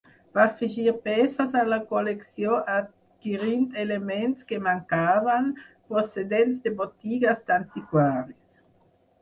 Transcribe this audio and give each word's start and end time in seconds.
Va 0.35 0.43
afegir 0.51 0.93
peces 1.07 1.51
a 1.59 1.65
la 1.73 1.77
col·lecció 1.91 2.55
adquirint 2.77 3.69
elements 3.83 4.49
que 4.53 4.61
mancaven, 4.69 5.53
procedents 5.93 6.61
de 6.65 6.75
botigues 6.83 7.47
d'antiquaris. 7.53 8.63